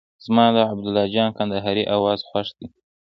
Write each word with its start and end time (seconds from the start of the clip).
زما 0.25 0.45
د 0.55 0.57
عبید 0.69 0.87
الله 0.89 1.05
جان 1.13 1.29
کندهاري 1.37 1.83
اواز 1.95 2.19
خوښ 2.29 2.47
دی. 2.57 2.67